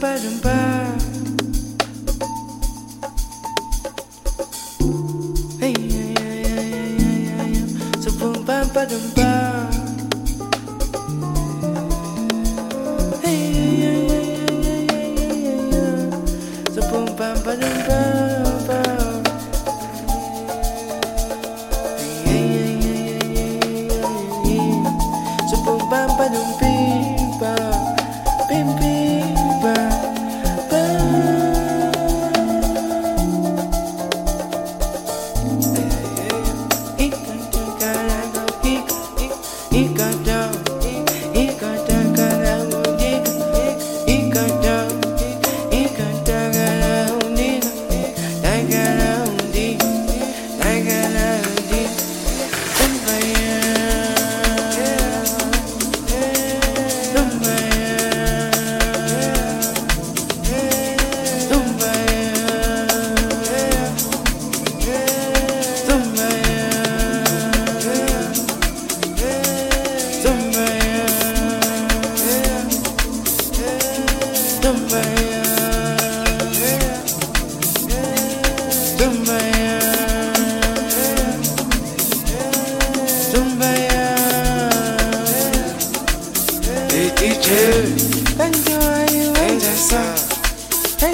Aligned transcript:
ba 0.00 0.14
dum 0.22 0.38
ba. 0.40 0.87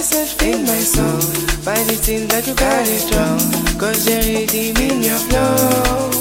I 0.04 0.06
said, 0.06 0.28
feel 0.28 0.58
my 0.58 0.84
soul. 0.84 1.16
By 1.64 1.80
the 1.88 1.96
thing 1.96 2.28
that 2.28 2.46
you 2.46 2.52
got 2.52 2.84
it 2.84 3.08
wrong. 3.16 3.40
Cause 3.80 4.04
you're 4.04 4.20
reading 4.20 4.76
in 4.76 5.00
your 5.00 5.16
flow. 5.16 6.12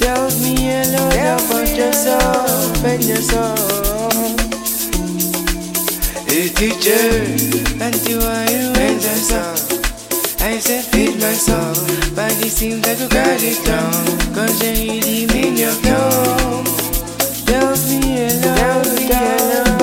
Tells 0.00 0.40
me 0.40 0.56
hello, 0.56 1.12
about 1.12 1.68
yourself 1.76 2.72
and 2.80 3.04
your 3.04 3.20
soul. 3.20 4.16
Hey 6.24 6.48
teacher, 6.56 7.28
and 7.84 8.00
you 8.08 8.16
are 8.16 8.48
you 8.48 8.72
and 8.80 8.96
your 8.96 9.20
soul. 9.20 9.60
I 10.40 10.56
said, 10.56 10.88
feed 10.88 11.20
my 11.20 11.36
soul. 11.36 11.76
By 12.16 12.32
the 12.40 12.48
thing 12.48 12.80
that 12.80 12.96
you 12.96 13.12
got 13.12 13.44
it 13.44 13.60
wrong. 13.68 14.08
Cause 14.32 14.56
you're 14.64 14.72
reading 14.72 15.28
in 15.36 15.56
your 15.60 15.76
flow. 15.84 16.64
Tells 17.44 17.92
me 17.92 18.24
hello, 18.24 18.56
tells 18.56 18.96
me 18.96 19.04
hello 19.04 19.81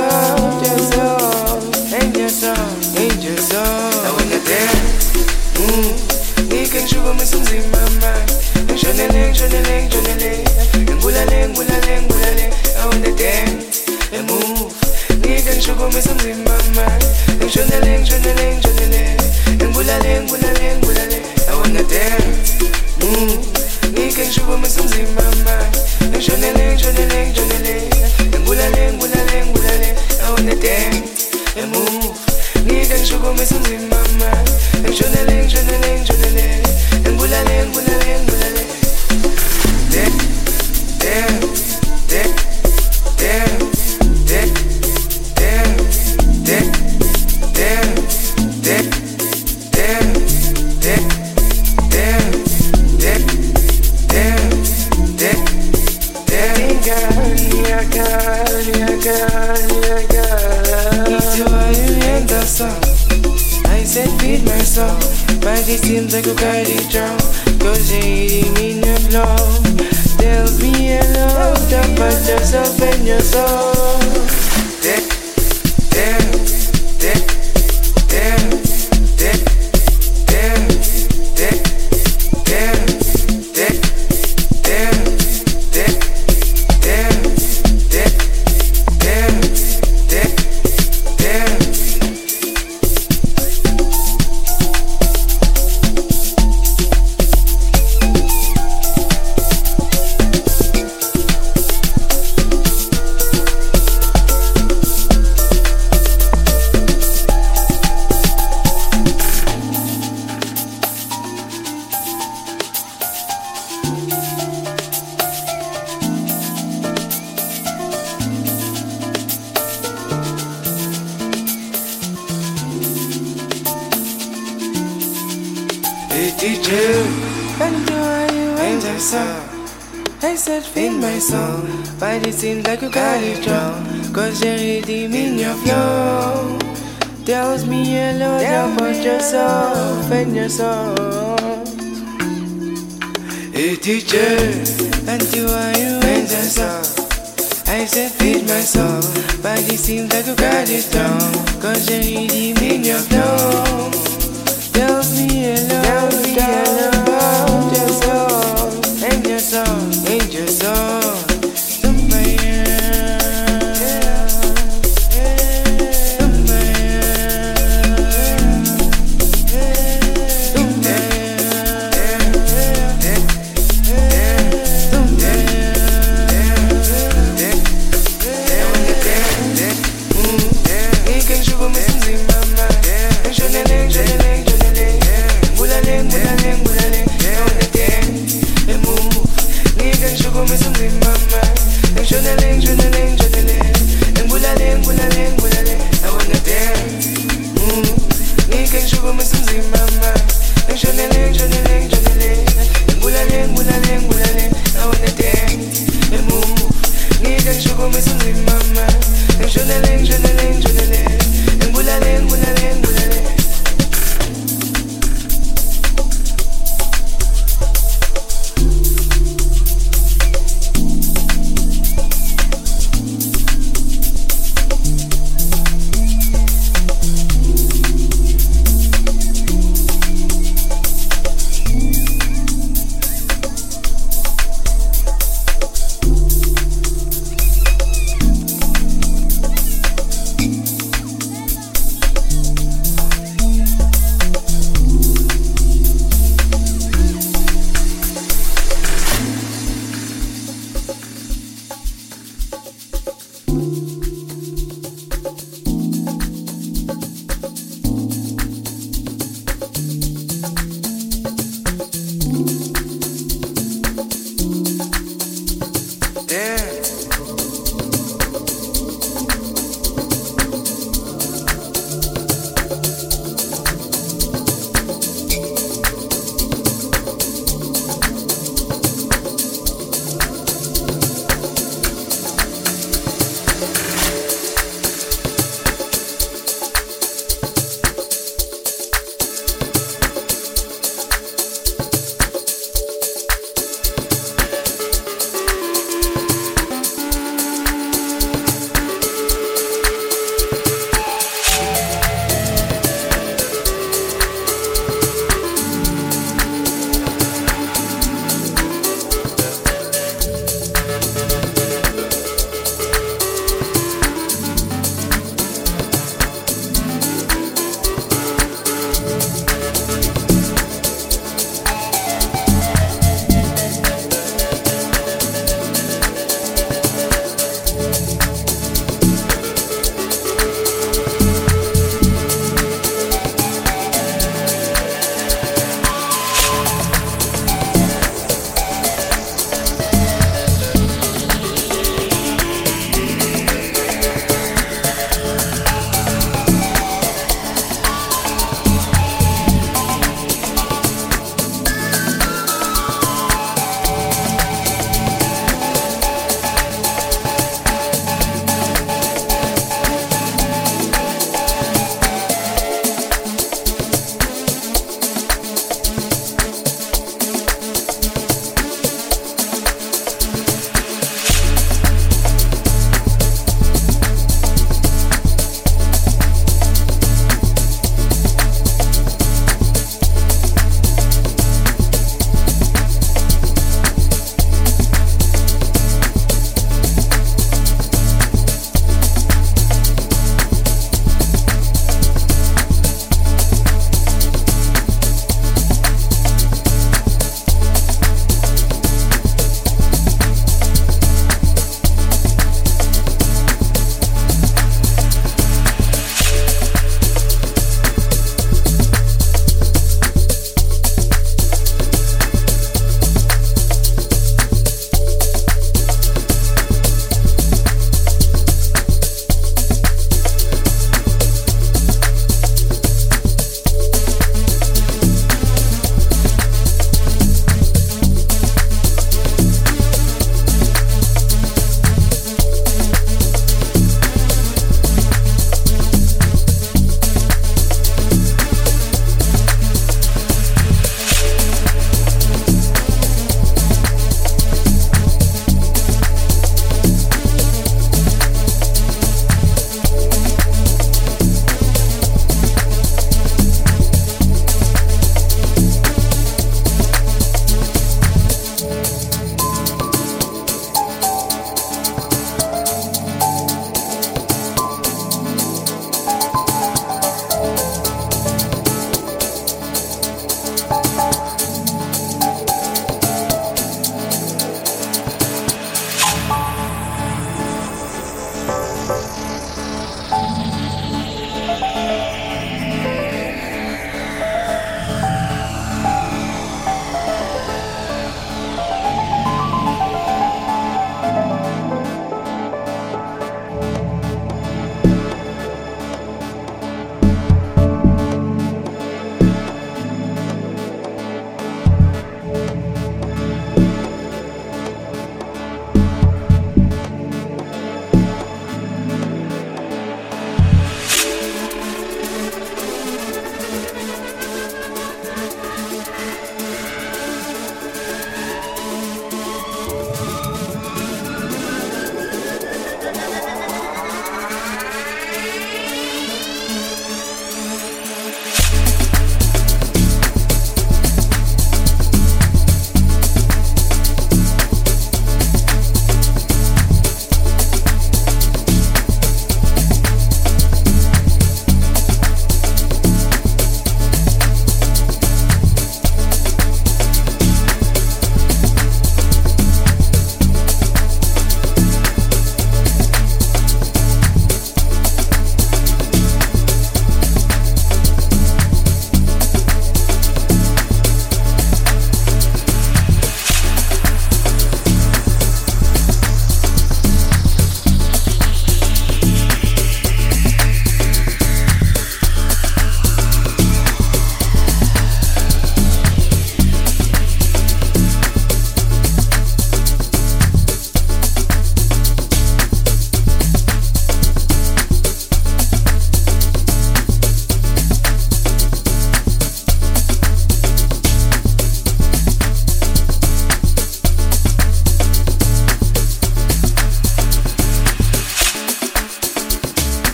Kila 6.69 6.81
njuva 6.81 7.13
mzimzi 7.13 7.61
mama 7.71 8.13
Njoneleng, 8.73 9.31
njoneleng, 9.31 9.85
njoneleng 9.87 10.45
Ngulaleng, 10.95 11.49
ngulaleng, 11.49 12.03
ngulaleng 12.05 12.53
I 12.77 12.85
wanna 12.85 13.11
dance 13.17 13.89
and 14.13 14.29
move 14.29 14.73
Kila 15.21 15.53
njuva 15.55 15.87
mzimzi 15.89 16.33
mama 16.33 16.85
Njoneleng, 17.45 18.01
njoneleng, 18.01 18.57
njoneleng 18.59 19.21
Ngulaleng, 19.71 20.23
ngulaleng, 20.27 20.77
ngulaleng 20.81 21.25
I 21.49 21.55
wanna 21.55 21.83
dance, 21.83 22.53
move 23.01 23.45
Kila 23.95 24.25
njuva 24.29 24.57
mzimzi 24.57 25.03
mama 25.15 25.69
I 30.21 30.31
wanna 30.31 30.55
dance 30.61 31.35
and 31.57 31.71
move 31.73 32.17
Kila 32.67 32.97
njuva 32.97 33.33
mzimzi 33.33 33.77
mama 33.77 34.31
Njoneleng 34.89 35.28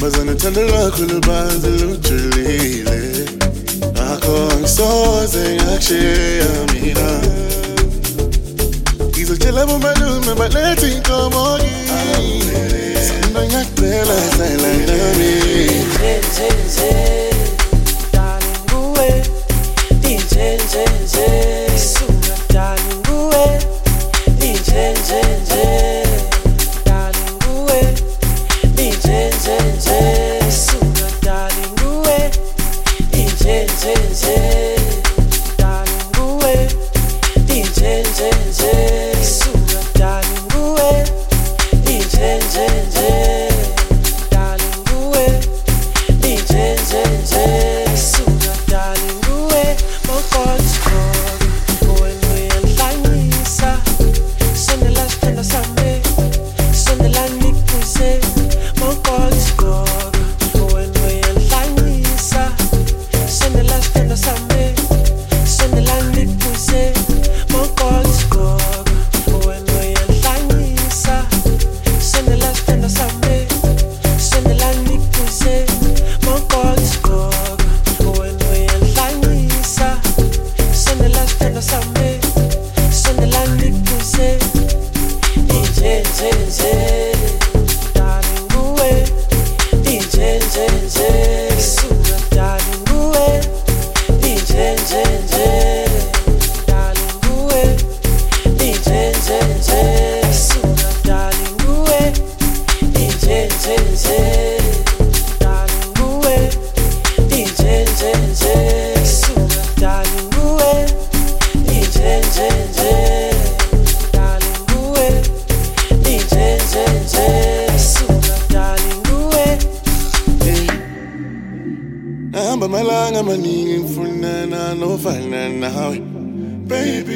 Nimezana 0.00 0.34
tendo 0.34 0.62
lako 0.64 1.02
lubanzi 1.02 1.68
lutulile 1.68 3.26
Ako 4.12 4.52
ngisoze 4.60 5.54
ngakushiya 5.54 6.50
mina. 6.72 7.20
Ngizochela 9.08 9.66
mumadume 9.66 10.34
balethi 10.34 10.86
inkomoki 10.86 11.70
Sanda 13.06 13.40
ngiyakubela 13.44 14.16
sayilangami 14.38 15.32
Njenjenje 15.92 16.92
Darling 18.12 18.72
uwe 18.74 19.24
Njenjenje 20.00 21.26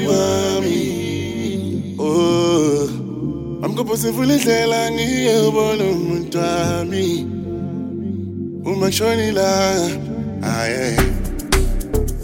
wami 0.06 0.80
oh 1.98 2.88
amkhopho 3.64 3.96
sivula 3.96 4.34
indlela 4.34 4.90
ngiyebona 4.90 5.84
umuntu 5.84 6.38
wami 6.38 7.26
uma 8.64 8.86
kushonila 8.86 9.48
aye 10.42 10.96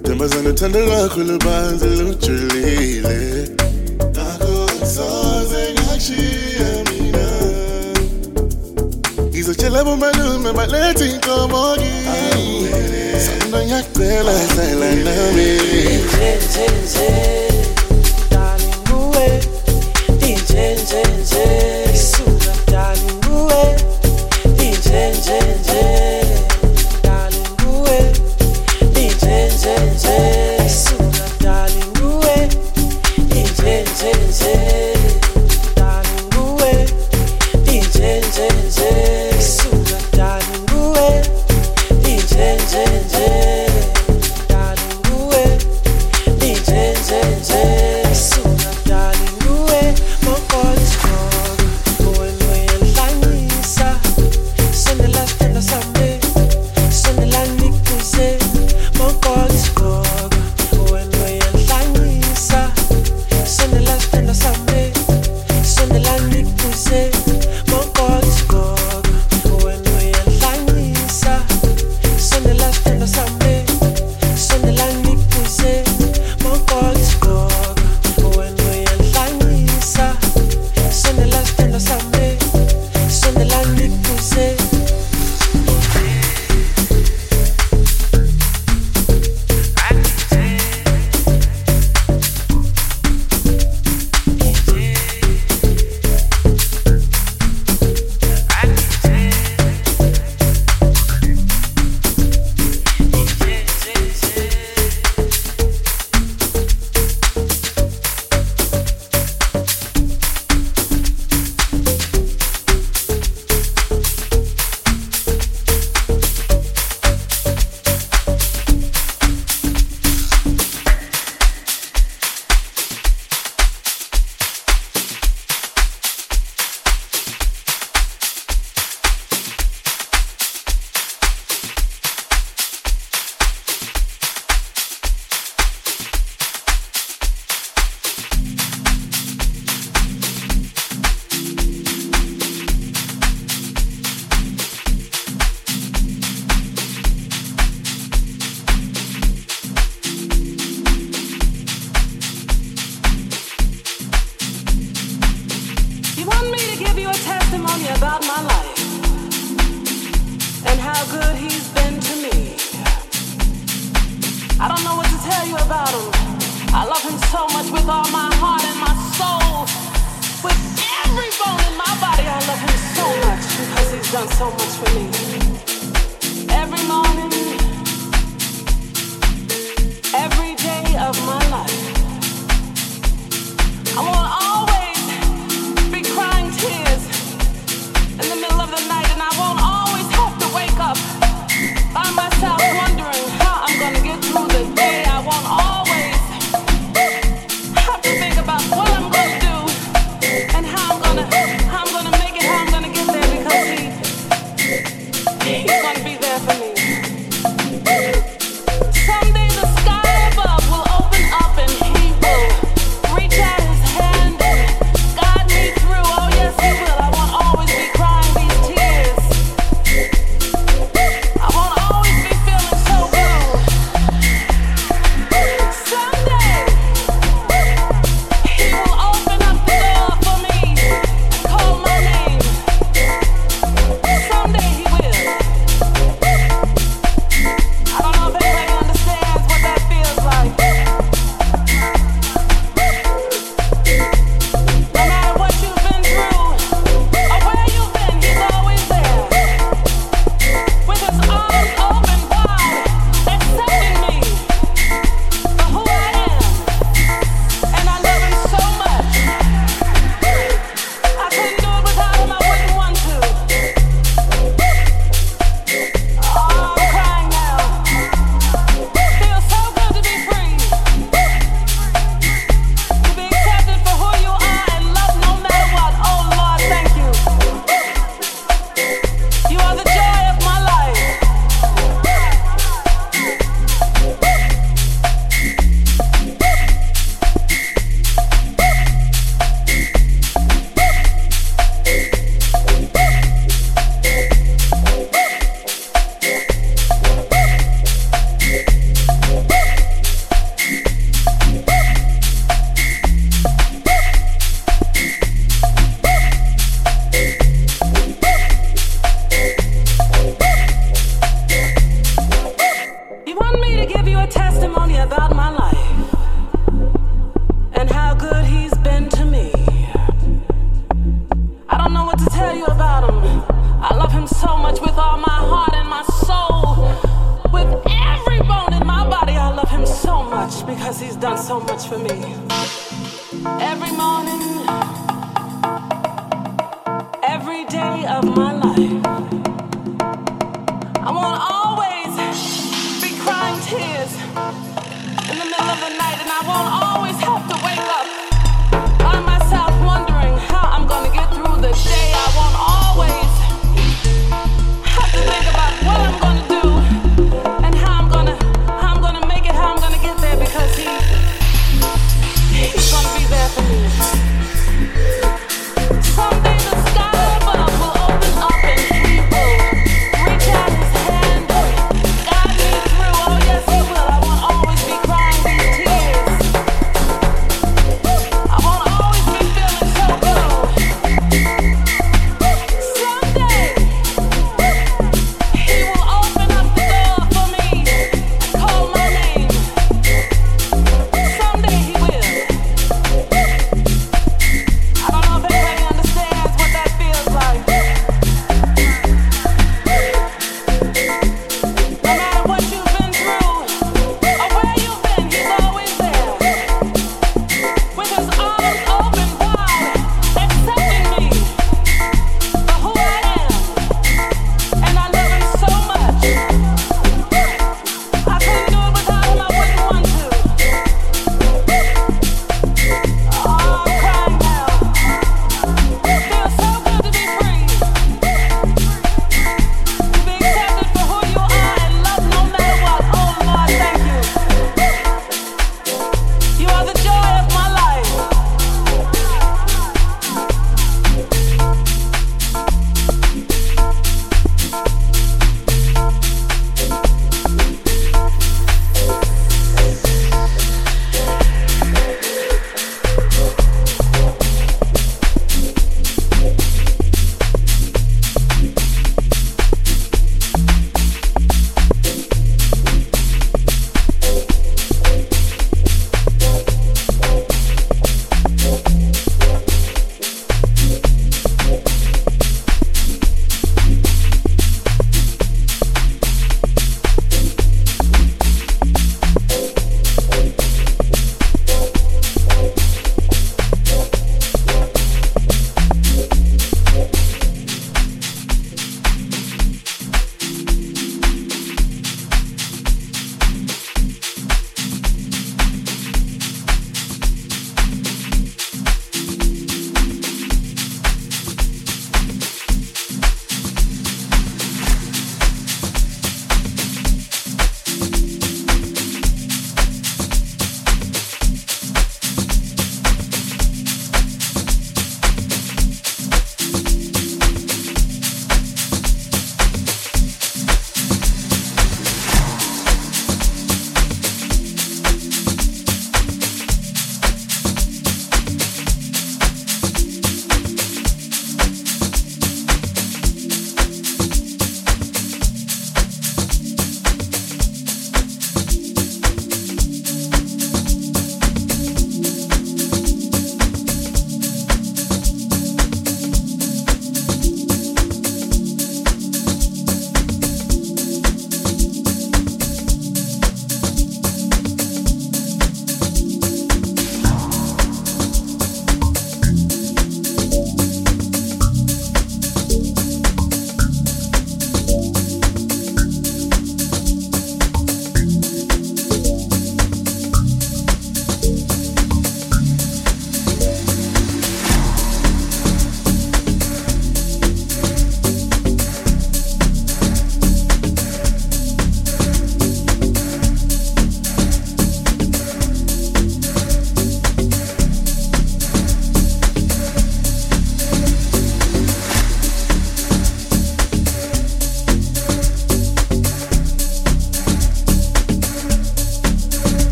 ntombazane 0.00 0.48
uthando 0.48 0.80
lwakho 0.86 1.20
lubanzi 1.28 1.86
lujulile 1.86 3.18
ngakho 4.10 4.56
soze 4.94 5.62
ngakushiya 5.74 6.70
mina 6.88 7.26
ngizotshela 9.28 9.84
bomalume 9.84 10.50
balethe 10.52 11.04
inkomo 11.10 11.62
kimi 11.80 12.68
sando 13.24 13.58
ngiyacela 13.64 14.34
hlala 14.50 14.88
nami 15.04 15.50
say, 20.94 21.24
say. 21.24 21.83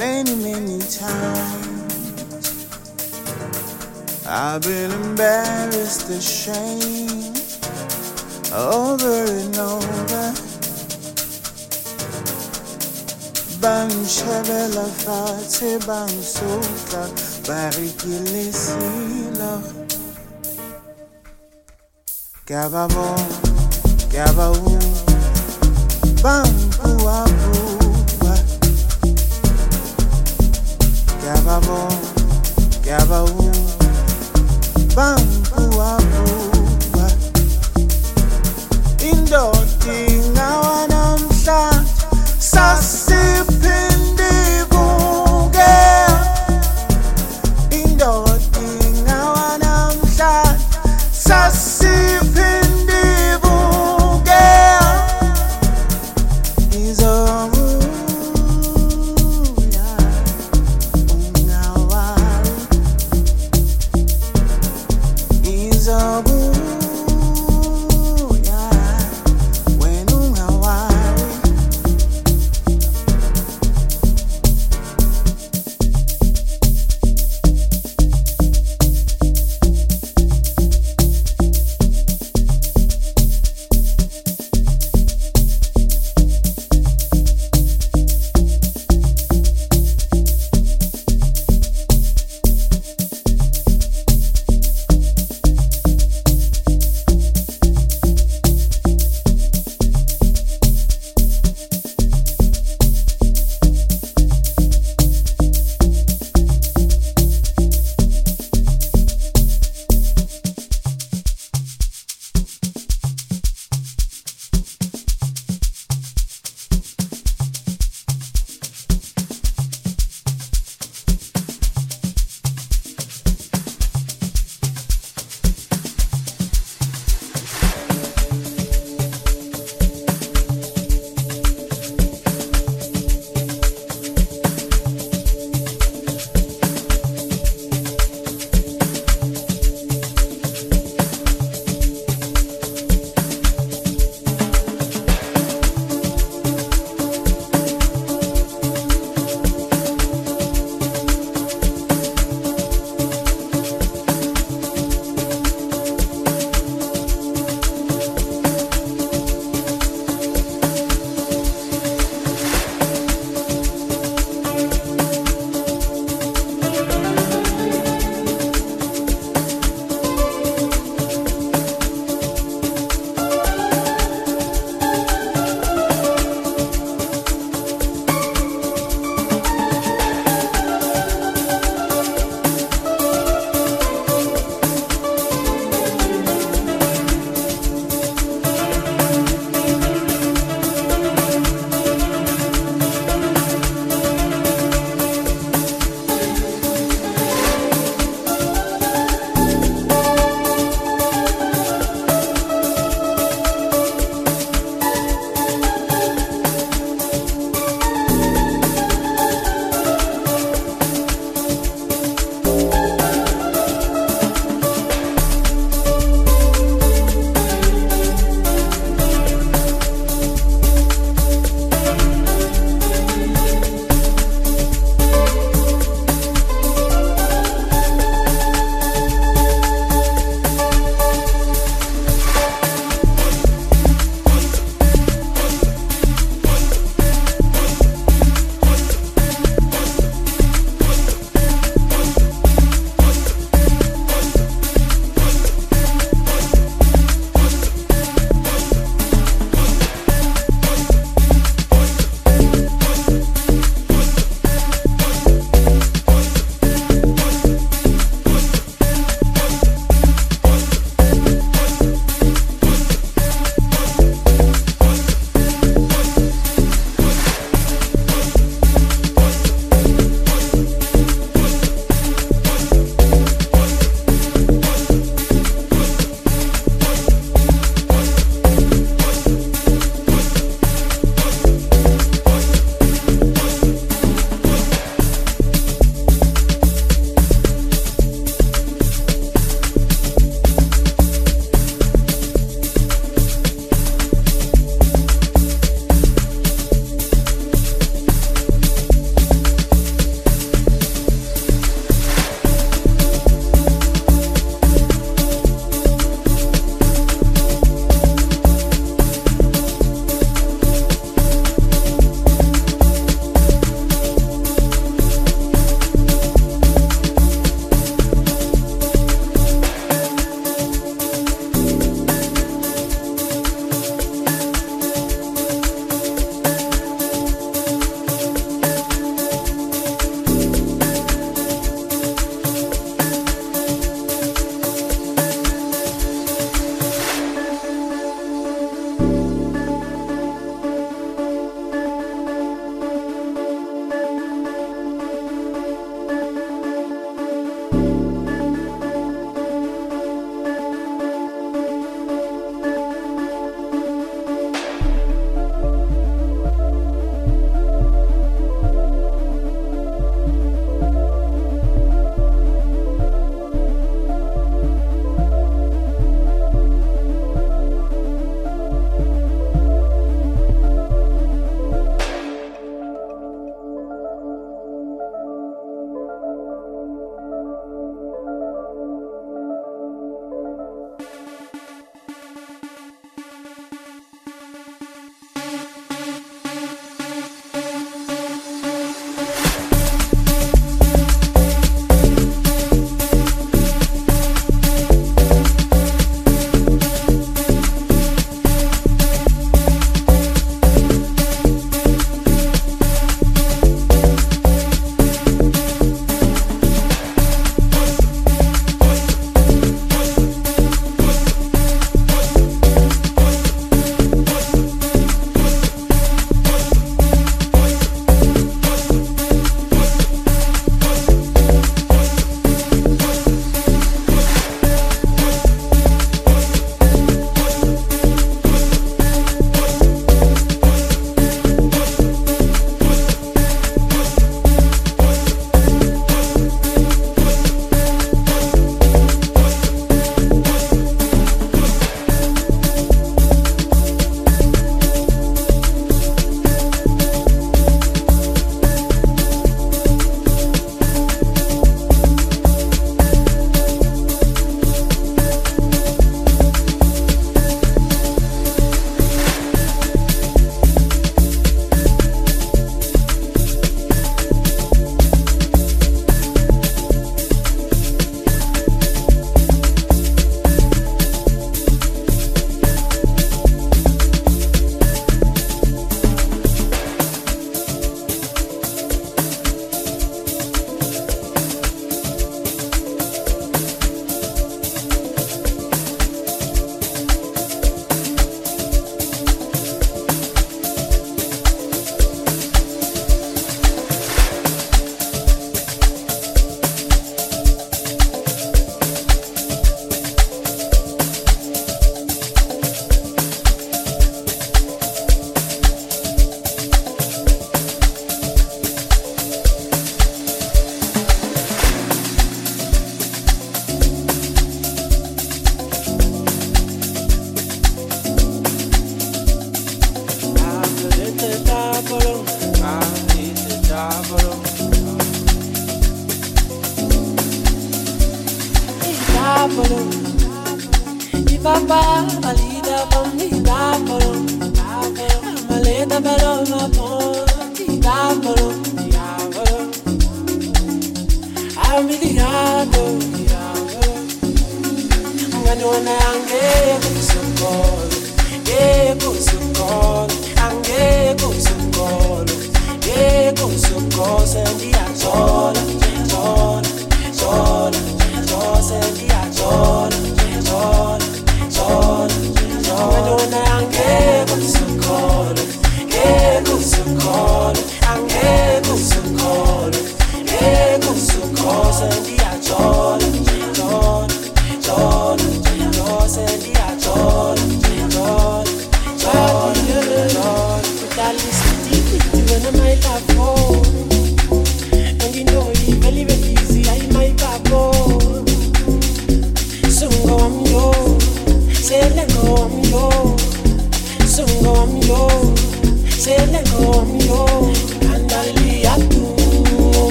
many, 0.00 0.34
many 0.36 0.78
times. 0.78 2.46
I've 4.26 4.62
been 4.62 4.90
embarrassed, 4.90 6.08
ashamed, 6.08 7.36
over 8.50 9.24
and 9.40 9.58
over. 9.58 10.24
Bancheve 13.60 14.60
la 14.74 14.88
face, 15.02 15.76
bansoka, 15.86 17.02
pari. 17.46 17.90
Gababon. 22.46 23.30
Yavamo, 31.40 31.88
Yavau, 32.84 33.26
Bangu 34.94 35.30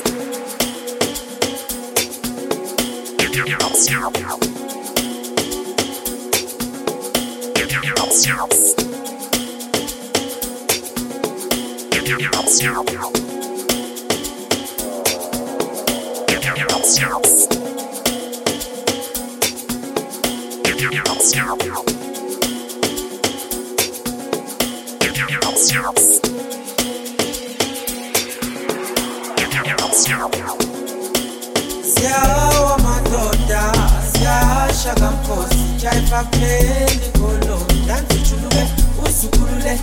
Siyawa 31.95 32.79
madoda, 32.79 33.73
siyasha 34.13 34.95
kamkhosi, 34.95 35.59
jayiva 35.83 36.25
kuleli 36.25 37.01
golo, 37.19 37.59
dansi 37.87 38.17
ujuluke, 38.17 38.65
usukulule. 39.05 39.79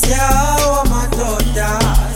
Siyawa 0.00 0.84
madoda, 0.84 1.68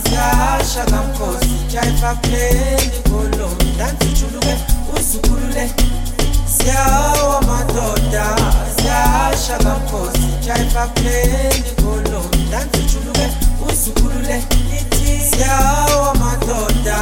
siyasha 0.08 0.84
kamkhosi, 0.90 1.50
jayiva 1.72 2.14
kuleli 2.14 2.90
golo, 3.10 3.48
dansi 3.78 4.06
ujuluke, 4.06 4.56
usukulule. 4.96 5.70
Siyawa 6.56 7.42
madoda, 7.42 8.36
siyasha 8.76 9.58
kamkhosi, 9.58 10.28
jayiva 10.46 10.86
kuleli 10.86 11.74
golo, 11.82 12.22
dansi 12.50 12.78
ujuluke, 12.78 13.26
Siyawa 15.30 16.14
madoda, 16.14 16.98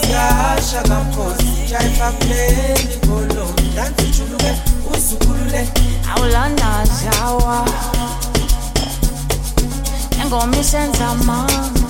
siyasha 0.00 0.82
kamkhosi, 0.88 1.46
jayiva 1.70 2.12
kuleli 2.12 2.98
golo, 3.06 3.46
dansi 3.76 4.04
ujuluke, 4.04 4.52
usukulule. 4.92 5.68
awulanda 6.16 6.84
zawa 7.00 7.64
engoma 10.22 10.56
isenza 10.56 11.14
manzi 11.14 11.82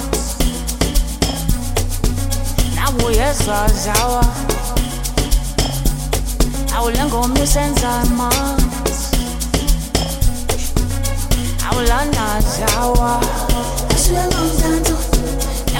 nawe 2.75 3.05
uyezwa 3.07 3.69
zawa 3.85 4.25
awule 6.77 7.05
ngoma 7.05 7.41
isenza 7.41 7.91
manzi 8.17 8.67
awulanda 11.71 12.41
zawa 12.57 13.21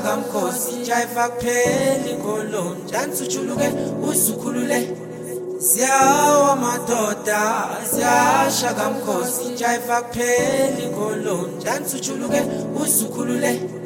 kamkhosi, 0.00 0.72
jayiva 0.86 1.28
kupheli 1.28 2.12
golo, 2.22 2.76
dansi 2.92 3.22
ujuluke, 3.24 3.68
usukulule. 4.10 4.96
Siyawa 5.58 6.56
madoda, 6.56 7.68
siyasha 7.90 8.74
kamkhosi, 8.74 9.54
jayiva 9.58 10.02
kupheli 10.02 10.86
golo, 10.94 11.48
dansi 11.64 11.96
ujuluke, 11.96 12.42
usukulule. 12.82 13.79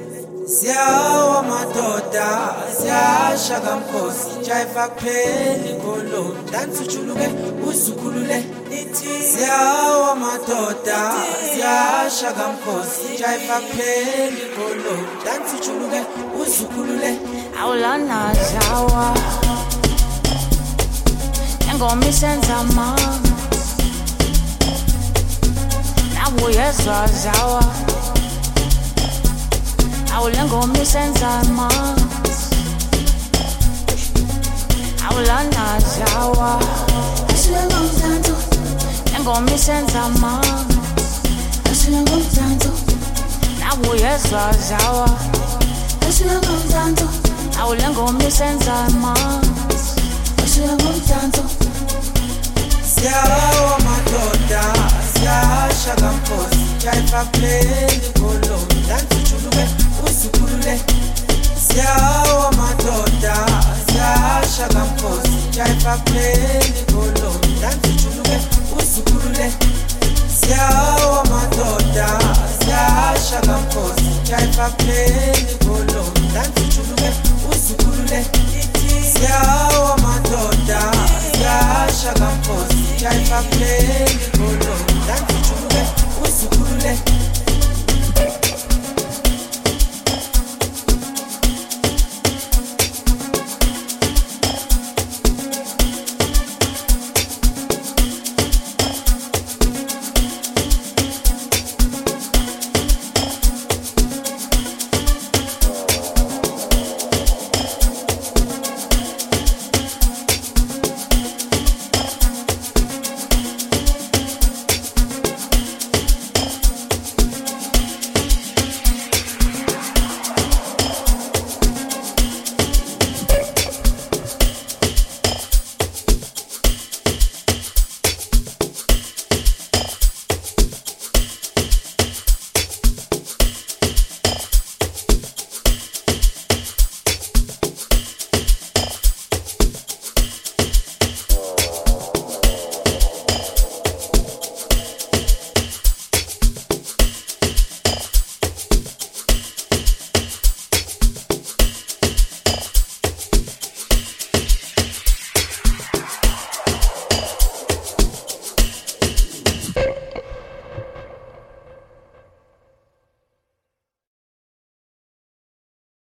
siyawa 0.60 1.42
madoda 1.42 2.28
siyasha 2.78 3.60
kamkhosi. 3.60 4.30
Jayiva 4.46 4.88
kupheli 4.88 5.74
ngoloni 5.80 6.38
ndanisutshuluke 6.48 7.28
uzukhulule 7.68 8.38
ithi 8.80 9.12
siyawa 9.32 10.14
madoda 10.16 11.00
siyasha 11.52 12.32
kamkhosi. 12.38 13.08
Jayiva 13.20 13.56
kupheli 13.60 14.42
ngoloni 14.52 15.06
ndanisutshuluke 15.22 16.00
uzukhulule 16.42 17.10
awulana 17.62 18.18
jawa 18.52 19.14
engoma 21.70 22.06
isenza 22.06 22.62
mama 22.62 23.18
nawuyezwa 26.14 27.08
jawa. 27.24 27.62
Nawe 30.14 30.26
uyezwa 30.26 30.38
zawa 30.38 30.38
awule 30.38 30.44
ngoma 30.44 30.78
isenza 30.82 31.28
manzi 31.56 32.04
awulanda 35.08 35.64
zawa 35.96 36.50
engoma 39.16 39.50
isenza 39.54 40.08
manzi 40.20 40.74
nawe 43.60 43.88
uyezwa 43.90 44.52
zawa 44.68 45.08
awule 47.60 47.88
ngoma 47.90 48.24
isenza 48.24 48.74
manzi 49.00 49.50
Siyawa 52.94 53.78
madoda, 53.86 54.62
siyasha 55.14 55.94
kamkhosi, 56.00 56.58
jayiva 56.82 57.24
kupheli 57.24 58.00
golo, 58.20 58.58
dansi 58.88 59.14
ujuluke, 59.16 59.64
usukulule. 59.64 59.64
Siyawa 59.64 59.72
madoda, 59.72 59.93
usikurule 60.24 60.80
siawa 61.68 62.52
madoda 62.52 63.36
siashaka 63.86 64.84
mkhosi 64.84 65.50
chaifapendi 65.50 66.92
koloni. 66.92 67.56
Ndandichuluke 67.58 68.40
usikurule 68.78 69.52
siawa 70.40 71.24
madoda 71.24 72.08
siashaka 72.64 73.58
mkhosi 73.58 74.04
chaifapendi 74.22 75.54
koloni. 75.66 76.28
Ndandichuluke 76.30 77.10
usikurule 77.50 78.24
siawa 79.12 79.98
madoda 79.98 80.80
siashaka 81.32 82.30
mkhosi 82.30 82.84
chaifapendi 83.00 84.26
koloni. 84.38 85.00
Ndandichuluke 85.04 85.84
usikurule 86.24 86.98